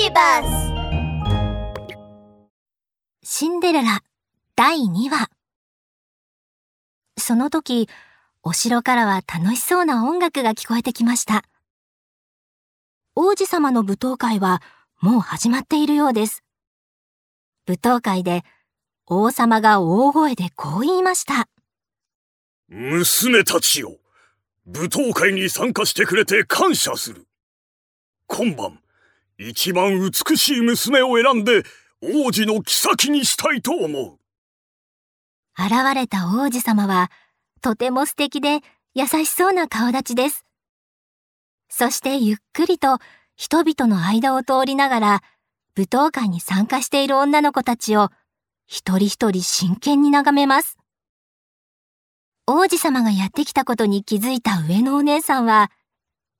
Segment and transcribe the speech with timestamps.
[0.00, 0.48] ビバス
[3.28, 4.04] シンデレラ
[4.54, 5.28] 第2話
[7.16, 7.88] その時、
[8.44, 11.42] お城からは楽しそうな音楽が聞こえてきました。
[13.16, 14.62] 王子様の舞踏会は
[15.00, 16.44] もう始まっているようです。
[17.66, 18.44] 舞踏会で
[19.04, 21.48] 王様が大声でこう言いました。
[22.68, 23.96] 娘たちよ
[24.64, 27.26] 舞踏会に参加してくれて感謝する
[28.28, 28.78] 今晩
[29.38, 31.62] 一番美しい娘を選んで
[32.02, 34.18] 王子の妃にしたいと思う
[35.56, 37.10] 現れた王子様は
[37.60, 38.60] とても素敵で
[38.94, 40.44] 優しそうな顔立ちです。
[41.68, 42.98] そしてゆっくりと
[43.36, 45.22] 人々の間を通りながら
[45.76, 48.10] 舞踏会に参加している女の子たちを
[48.66, 50.78] 一人一人真剣に眺めます。
[52.46, 55.70] 王子様がやってきたことに気づいた上のお姉さんは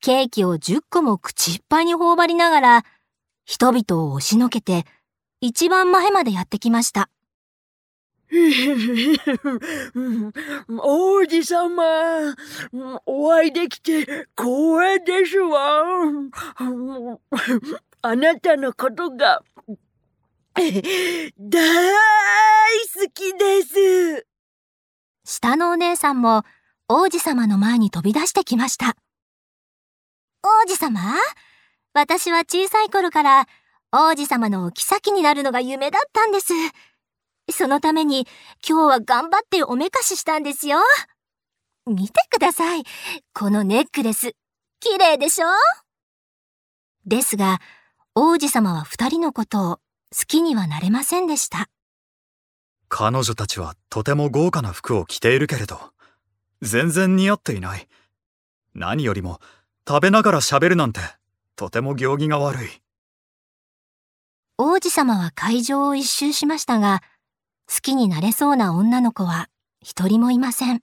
[0.00, 2.84] ケーキを10個も口いっぱいに頬張りながら
[3.44, 4.84] 人々を押しのけて
[5.40, 7.10] 一番前までやってきました。
[10.68, 12.34] 王子様、
[13.06, 15.82] お会いできて光栄ですわ。
[18.02, 19.42] あなたのことが
[20.54, 20.70] 大好
[23.14, 24.26] きです。
[25.24, 26.44] 下のお姉さんも
[26.88, 28.96] 王子様の前に飛び出してきました。
[30.48, 30.98] 王子様？
[31.92, 33.46] 私は小さい頃から
[33.92, 36.54] 王子様のお妃になるのが夢だったんです。
[37.50, 38.26] そのために
[38.66, 40.78] 今日は頑張っておめかししたんですよ。
[41.86, 42.84] 見てください。
[43.34, 44.32] このネックレス。
[44.80, 45.48] 綺麗でしょ？
[47.04, 47.58] ですが、
[48.14, 51.68] 王子様は二人のことを好きにはなれませんでした。
[52.88, 55.78] 彼女たちはとても豪華な服を着ているけれど、
[56.62, 57.86] 全然似合っていない。
[58.74, 59.40] 何よりも
[59.88, 61.00] 食べながら喋るなんて
[61.56, 62.68] とても行儀が悪い。
[64.58, 67.00] 王子様は会場を一周しましたが、
[67.72, 69.48] 好きになれそうな女の子は
[69.80, 70.82] 一人もいません。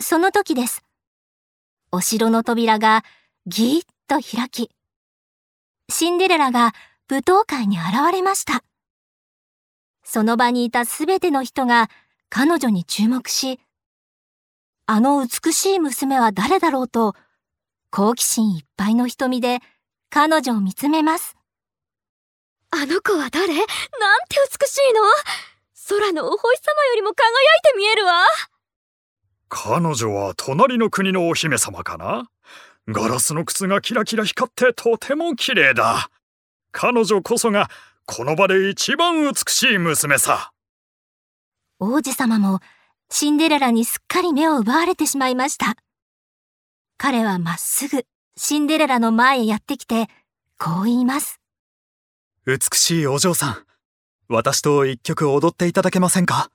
[0.00, 0.86] その時です。
[1.92, 3.04] お城の扉が
[3.44, 4.70] ぎーっと開き、
[5.90, 6.72] シンデレラが
[7.10, 8.64] 舞踏会に現れました。
[10.02, 11.90] その場にいたすべての人が
[12.30, 13.60] 彼女に注目し、
[14.86, 17.14] あの美しい娘は誰だろうと、
[17.90, 19.58] 好奇心いっぱいの瞳で
[20.10, 21.36] 彼女を見つめます。
[22.70, 23.48] あの子は誰？
[23.48, 23.64] なん
[24.28, 25.00] て美しいの？
[25.88, 27.16] 空のお星様よりも輝い
[27.62, 28.12] て見えるわ
[29.48, 32.30] 彼女は隣の国のお姫様かな？
[32.86, 36.10] ガラスの靴がキラキラ光ってとても綺麗だ。
[36.70, 37.68] 彼女こそが
[38.06, 40.52] この場で一番美しい娘さ。
[41.80, 42.60] 王子様も
[43.10, 45.74] シンデレラにすっかり目を奪われてしまいました。
[47.02, 48.04] 彼はまっすぐ
[48.36, 50.08] シンデレラの前へやってきて、
[50.58, 51.40] こう言います。
[52.44, 53.64] 美しいお嬢さん、
[54.28, 56.50] 私と一曲踊っていただけませんか？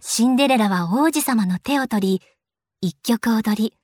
[0.00, 2.22] シンデレラは王子様の手を取り、
[2.80, 3.74] 一曲踊り、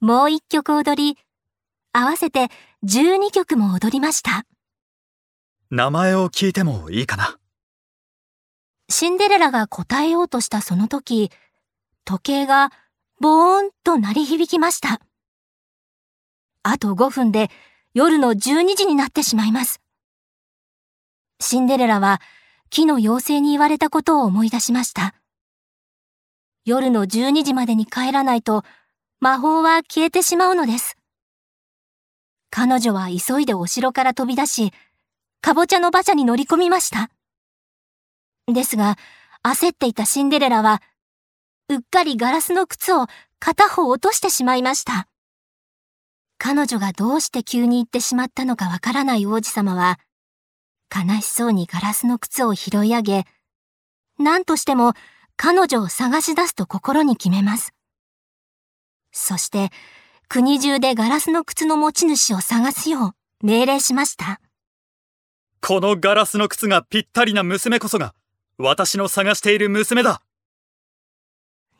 [0.00, 1.18] もう一曲踊り、
[1.94, 2.48] 合わせて
[2.84, 4.44] 12曲も踊りました。
[5.70, 7.38] 名前を聞いてもいいかな？
[8.90, 11.30] シンデレラが答えようとしたその時、
[12.04, 12.70] 時計が
[13.22, 15.00] ボーンと鳴り響きました。
[16.64, 17.50] あと5分で
[17.94, 19.80] 夜の12時になってしまいます。
[21.38, 22.20] シンデレラは
[22.68, 25.14] 木の妖精に言われたことを思い出しました。
[26.64, 28.64] 夜の12時までに帰らないと
[29.20, 30.96] 魔法は消えてしまうのです。
[32.50, 34.72] 彼女は急いでお城から飛び出し、
[35.40, 37.08] かぼちゃの馬車に乗り込みました。
[38.52, 38.98] ですが、
[39.44, 40.82] 焦っていたシンデレラは、
[41.72, 43.06] うっかりガラスの靴を
[43.38, 45.08] 片方落としてしまいました。
[46.38, 49.98] 彼女がどうして急に行ってしまったのかわからない王子様は、
[50.94, 53.24] 悲しそうにガラスの靴を拾い上げ、
[54.18, 54.92] 何としても
[55.36, 57.72] 彼女を探し出すと心に決めます。
[59.12, 59.70] そして、
[60.28, 64.40] 国中でガラスの靴の持ち主を探すよう命令しました。
[65.60, 68.14] このガラスの靴がぴったりな娘こそが
[68.58, 70.22] 私の探している娘だ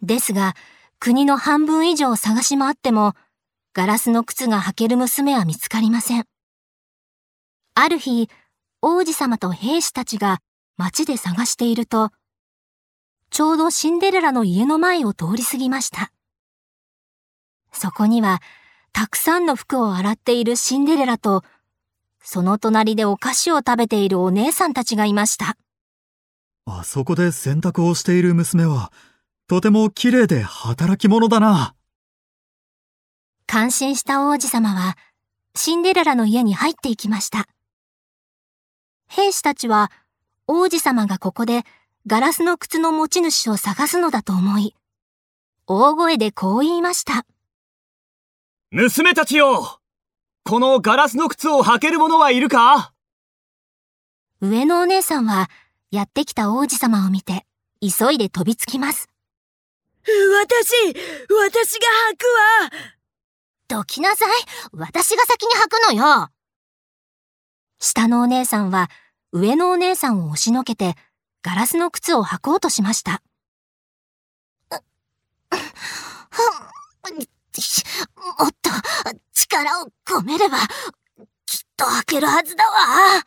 [0.02, 0.54] ですが、
[0.98, 3.14] 国の半分以上探し回っても、
[3.72, 6.24] ガラスの靴が履ける娘は見つかりません。
[7.74, 8.28] ある日、
[8.82, 10.40] 王子様と兵士たちが
[10.76, 12.10] 街で探していると、
[13.30, 16.12] ちょうどシンデレラの家の前を通り過ぎました。
[17.72, 18.42] そこには、
[18.92, 21.42] たくさんの服を洗っているシンデレラと、
[22.22, 25.56] その隣でお菓子を食べているお姉さんたちがいました。
[26.66, 28.92] あそこで洗濯をしている娘は
[29.52, 31.74] とても綺麗で働き者だな
[33.46, 34.96] 感心した王子様は、
[35.54, 37.46] シンデレラの家に入っていきました。
[39.08, 39.92] 兵士たちは
[40.46, 41.64] 王子様がここで
[42.06, 44.74] ガラスの靴の持ち主を探すのだと思い、
[45.66, 47.26] 大声でこう言いました。
[48.70, 49.80] 娘たちよ
[50.44, 52.94] このガラスの靴を履ける者はいるか？
[54.40, 55.50] 上のお姉さんは
[55.90, 57.44] やってきた王子様を見て
[57.82, 59.10] 急いで飛びつきます。
[60.04, 60.72] 私、
[61.28, 62.92] 私が履くわ。
[63.68, 64.28] どきなさい
[64.72, 66.28] 私が先に履くのよ
[67.78, 68.90] 下のお姉さんは
[69.32, 70.94] 上のお姉さんを押しのけて
[71.42, 73.22] ガラスの靴を履こうとしました。
[78.40, 78.70] もっと
[79.32, 80.66] 力を込めればきっ
[81.76, 83.24] と履けるはずだわ。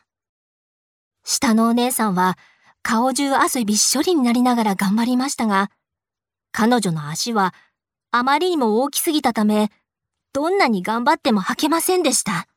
[1.24, 2.38] 下のお姉さんは
[2.84, 5.70] 顔中汗びっしょりになりながら頑張りましたが、
[6.58, 7.54] 彼女の足は
[8.12, 9.72] あまりにも大きすぎたため、
[10.32, 12.48] どんなに頑張っても履けませんでした。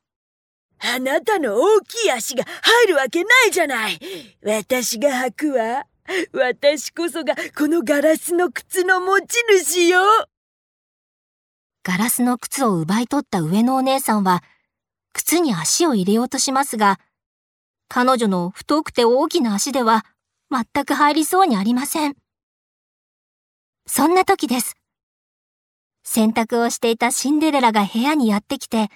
[0.79, 3.99] あなたの大きい足が入るわけないじゃない。
[4.45, 5.85] 私が履くわ。
[6.33, 9.35] 私こそがこのガラスの靴の持ち
[9.67, 10.01] 主よ。
[11.83, 14.45] ガラスの靴を奪い取った上のお姉さんは、
[15.13, 17.01] 靴に足を入れようとしますが、
[17.89, 20.07] 彼女の太くて大きな足では
[20.53, 22.15] 全く入りそうにありません。
[23.91, 24.77] そんな時です。
[26.05, 28.91] 洗濯をしていたシンデレラが部屋にやってきて、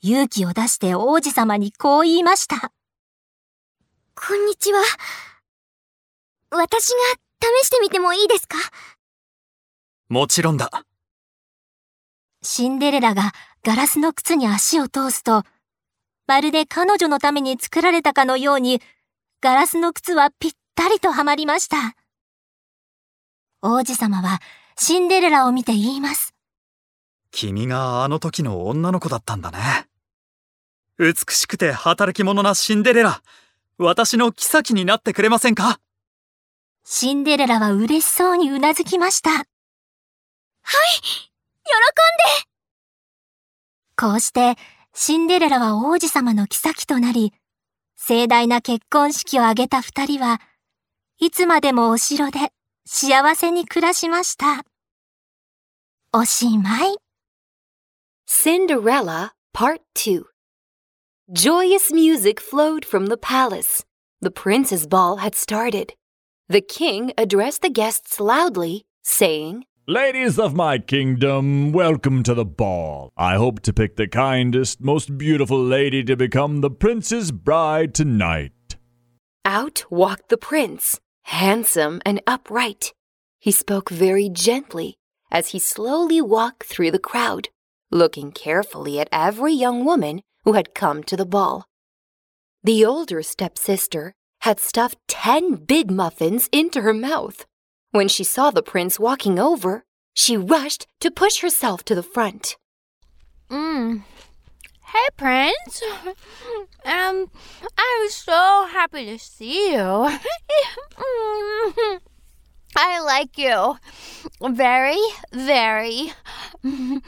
[0.00, 2.72] 勇気を出して王子様にこう言いました。
[4.16, 4.80] こんにちは。
[6.50, 6.96] 私が
[7.62, 8.56] 試してみてもいいですか？
[10.08, 10.70] もちろんだ。
[12.42, 13.32] シンデレラが
[13.62, 15.42] ガラスの靴に足を通すと、
[16.26, 18.80] まるで彼女のために作られたかのように、
[19.42, 21.94] ガラスの靴はぴったりとはまりました。
[23.60, 24.40] 王子様は
[24.76, 26.32] シンデレラを見て言います。
[27.32, 29.58] 君があの時の女の子だったんだね。
[30.98, 33.20] 美しくて働き者なシンデレラ、
[33.76, 35.80] 私の妃になってくれませんか？
[36.84, 39.30] シンデレラは嬉しそうにうなずきました。
[39.30, 39.48] 喜んで
[43.96, 44.54] こうして、
[44.94, 47.32] シンデレラは王子様の妃となり、
[47.96, 50.40] 盛大な結婚式を挙げた二人は、
[51.18, 52.52] いつまでもお城で
[52.87, 54.65] 幸せに暮らしました。
[56.11, 56.95] おしまい。
[58.27, 60.23] Cinderella Part 2
[61.31, 63.83] Joyous music flowed from the palace.
[64.21, 65.93] The prince's ball had started.
[66.49, 73.11] The king addressed the guests loudly, saying, Ladies of my kingdom, welcome to the ball.
[73.17, 78.51] I hope to pick the kindest, most beautiful lady to become the prince's bride tonight.
[79.43, 82.92] Out walked the prince, handsome and upright.
[83.38, 84.96] He spoke very gently
[85.30, 87.48] as he slowly walked through the crowd,
[87.90, 91.66] looking carefully at every young woman who had come to the ball.
[92.64, 97.44] The older stepsister had stuffed ten big muffins into her mouth.
[97.90, 99.84] When she saw the prince walking over,
[100.14, 102.56] she rushed to push herself to the front.
[103.50, 104.02] Mm.
[104.88, 105.82] Hey, Prince.
[106.84, 107.30] Um,
[107.76, 109.78] I was so happy to see you.
[112.76, 113.76] I like you
[114.40, 114.96] very,
[115.30, 116.12] very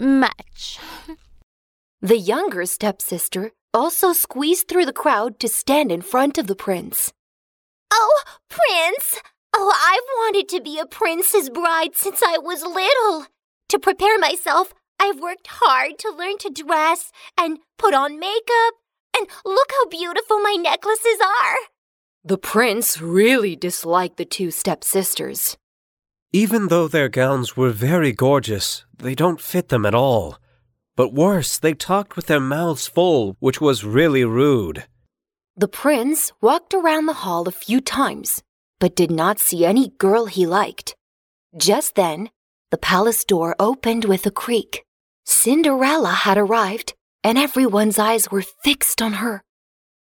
[0.00, 0.78] much.
[2.00, 7.12] The younger stepsister also squeezed through the crowd to stand in front of the prince.
[7.92, 9.20] Oh, Prince!
[9.54, 13.26] Oh, I've wanted to be a prince's bride since I was little.
[13.68, 18.74] To prepare myself, I've worked hard to learn to dress and put on makeup.
[19.16, 21.56] And look how beautiful my necklaces are.
[22.24, 25.56] The prince really disliked the two stepsisters.
[26.32, 30.38] Even though their gowns were very gorgeous, they don't fit them at all.
[30.96, 34.84] But worse, they talked with their mouths full, which was really rude.
[35.56, 38.42] The prince walked around the hall a few times,
[38.80, 40.96] but did not see any girl he liked.
[41.56, 42.30] Just then,
[42.70, 44.85] the palace door opened with a creak.
[45.26, 49.42] Cinderella had arrived, and everyone's eyes were fixed on her.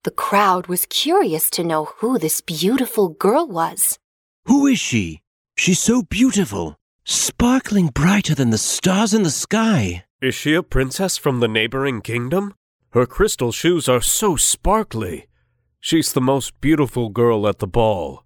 [0.02, 3.98] The crowd was curious to know who this beautiful girl was.
[4.46, 5.20] Who is she?
[5.56, 10.04] She's so beautiful, sparkling brighter than the stars in the sky.
[10.20, 12.54] Is she a princess from the neighboring kingdom?
[12.90, 15.28] Her crystal shoes are so sparkly.
[15.80, 18.24] She's the most beautiful girl at the ball.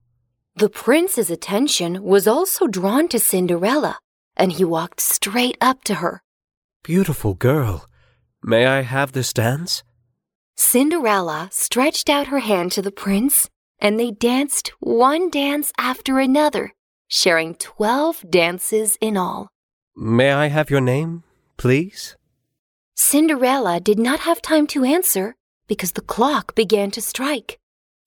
[0.56, 3.98] The prince's attention was also drawn to Cinderella,
[4.34, 6.22] and he walked straight up to her.
[6.86, 7.88] Beautiful girl.
[8.44, 9.82] May I have this dance?
[10.54, 13.50] Cinderella stretched out her hand to the prince,
[13.80, 16.74] and they danced one dance after another,
[17.08, 19.48] sharing twelve dances in all.
[19.96, 21.24] May I have your name,
[21.56, 22.16] please?
[22.94, 25.34] Cinderella did not have time to answer
[25.66, 27.58] because the clock began to strike.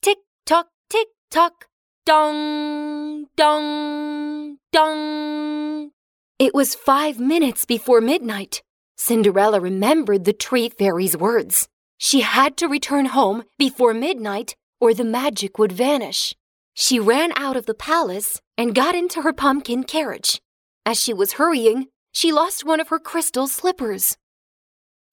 [0.01, 1.65] Tick tock, tick tock,
[2.05, 5.91] dong, dong, dong.
[6.39, 8.61] It was five minutes before midnight.
[8.99, 11.69] Cinderella remembered the tree fairy's words.
[11.97, 16.35] She had to return home before midnight or the magic would vanish.
[16.73, 20.41] She ran out of the palace and got into her pumpkin carriage.
[20.85, 24.17] As she was hurrying, she lost one of her crystal slippers.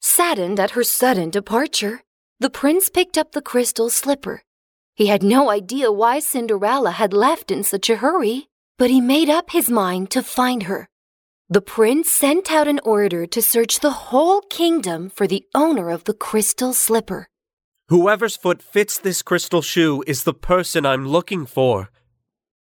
[0.00, 2.02] Saddened at her sudden departure,
[2.40, 4.42] the prince picked up the crystal slipper.
[4.96, 9.30] He had no idea why Cinderella had left in such a hurry, but he made
[9.30, 10.88] up his mind to find her.
[11.48, 16.02] The prince sent out an order to search the whole kingdom for the owner of
[16.02, 17.28] the crystal slipper.
[17.88, 21.90] Whoever's foot fits this crystal shoe is the person I'm looking for.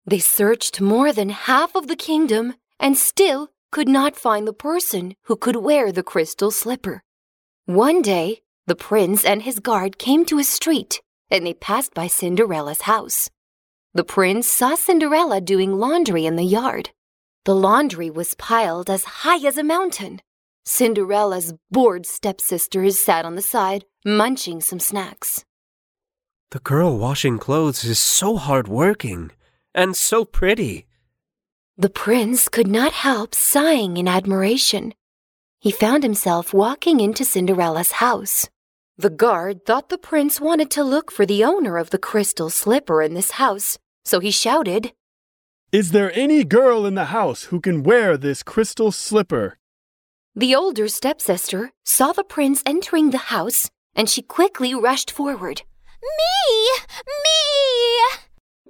[0.05, 5.13] They searched more than half of the kingdom and still could not find the person
[5.23, 7.03] who could wear the crystal slipper.
[7.65, 12.07] One day, the prince and his guard came to a street and they passed by
[12.07, 13.29] Cinderella's house.
[13.93, 16.91] The prince saw Cinderella doing laundry in the yard.
[17.45, 20.21] The laundry was piled as high as a mountain.
[20.65, 25.45] Cinderella's bored stepsisters sat on the side, munching some snacks.
[26.51, 29.31] The girl washing clothes is so hard working
[29.73, 30.87] and so pretty.
[31.77, 34.93] The prince could not help sighing in admiration.
[35.59, 38.49] He found himself walking into Cinderella's house.
[38.97, 43.01] The guard thought the prince wanted to look for the owner of the crystal slipper
[43.01, 44.91] in this house, so he shouted,
[45.71, 49.59] Is there any girl in the house who can wear this crystal slipper?
[50.33, 55.61] The older stepsister saw the prince entering the house and she quickly rushed forward.
[56.01, 56.71] Me!
[57.05, 58.19] Me!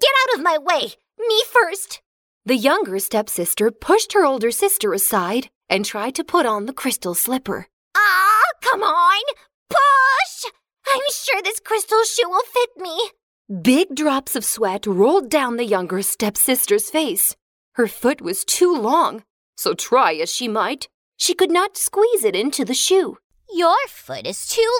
[0.01, 0.96] Get out of my way!
[1.18, 2.01] Me first!
[2.46, 7.15] The younger stepsister pushed her older sister aside and tried to put on the crystal
[7.15, 7.68] slipper.
[7.96, 9.24] Ah, come on!
[9.70, 10.51] Push!
[10.86, 13.12] I'm sure this crystal shoe will fit me.
[13.50, 17.36] Big drops of sweat rolled down the younger stepsister's face.
[17.72, 19.24] Her foot was too long,
[19.58, 20.88] so try as she might,
[21.18, 23.18] she could not squeeze it into the shoe.
[23.51, 24.72] Your foot is too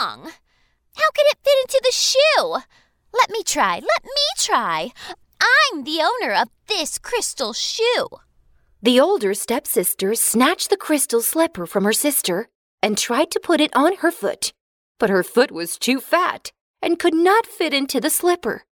[0.00, 0.24] long.
[0.24, 2.56] How can it fit into the shoe?
[3.14, 3.74] Let me try.
[3.74, 4.90] Let me try.
[5.40, 8.08] I'm the owner of this crystal shoe.
[8.82, 12.48] The older stepsister snatched the crystal slipper from her sister
[12.82, 14.52] and tried to put it on her foot,
[14.98, 16.50] but her foot was too fat
[16.82, 18.64] and could not fit into the slipper.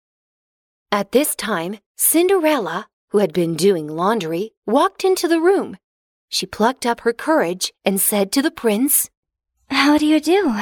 [0.92, 5.76] At this time, Cinderella, who had been doing laundry, walked into the room.
[6.28, 9.10] She plucked up her courage and said to the prince,
[9.70, 10.54] How do you do?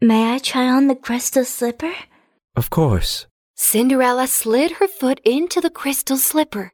[0.00, 1.92] May I try on the crystal slipper?
[2.54, 3.26] Of course.
[3.54, 6.72] Cinderella slid her foot into the crystal slipper.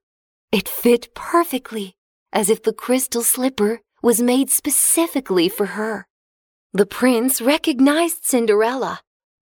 [0.50, 1.94] It fit perfectly,
[2.32, 6.06] as if the crystal slipper was made specifically for her.
[6.72, 9.00] The prince recognized Cinderella.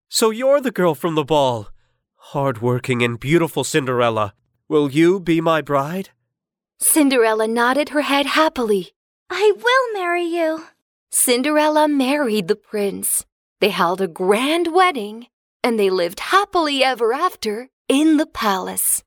[0.10, 1.70] So you're the girl from the ball.
[2.16, 4.34] Hard-working and beautiful Cinderella.
[4.68, 6.10] Will you be my bride?
[6.80, 8.92] Cinderella nodded her head happily.
[9.30, 10.66] I will marry you.
[11.12, 13.26] Cinderella married the prince.
[13.62, 15.28] They held a grand wedding
[15.64, 19.04] and they lived happily ever after in the palace.